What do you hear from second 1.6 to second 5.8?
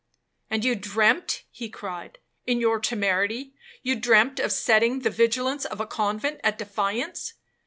cried, 'in your temerity, you dreamt of setting the vigilance of